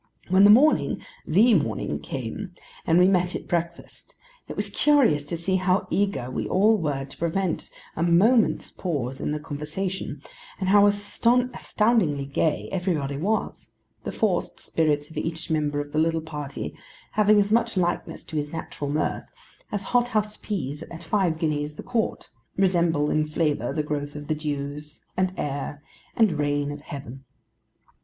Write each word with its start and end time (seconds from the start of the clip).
When 0.29 0.45
the 0.45 0.49
morning—the 0.49 1.53
morning—came, 1.53 2.55
and 2.87 2.97
we 2.97 3.07
met 3.07 3.35
at 3.35 3.47
breakfast, 3.47 4.15
it 4.47 4.55
was 4.55 4.71
curious 4.71 5.23
to 5.27 5.37
see 5.37 5.57
how 5.57 5.85
eager 5.91 6.31
we 6.31 6.47
all 6.47 6.79
were 6.79 7.05
to 7.05 7.17
prevent 7.19 7.69
a 7.95 8.01
moment's 8.01 8.71
pause 8.71 9.21
in 9.21 9.31
the 9.31 9.39
conversation, 9.39 10.23
and 10.59 10.69
how 10.69 10.87
astoundingly 10.87 12.25
gay 12.25 12.67
everybody 12.71 13.15
was: 13.15 13.73
the 14.03 14.11
forced 14.11 14.59
spirits 14.59 15.11
of 15.11 15.17
each 15.17 15.51
member 15.51 15.79
of 15.79 15.91
the 15.91 15.99
little 15.99 16.21
party 16.21 16.73
having 17.11 17.37
as 17.37 17.51
much 17.51 17.77
likeness 17.77 18.23
to 18.23 18.37
his 18.37 18.51
natural 18.51 18.89
mirth, 18.89 19.27
as 19.71 19.83
hot 19.83 20.07
house 20.07 20.35
peas 20.35 20.81
at 20.81 21.03
five 21.03 21.37
guineas 21.37 21.75
the 21.75 21.83
quart, 21.83 22.31
resemble 22.57 23.11
in 23.11 23.23
flavour 23.27 23.71
the 23.71 23.83
growth 23.83 24.15
of 24.15 24.27
the 24.29 24.33
dews, 24.33 25.05
and 25.15 25.31
air, 25.37 25.83
and 26.15 26.39
rain 26.39 26.71
of 26.71 26.81
Heaven. 26.81 27.23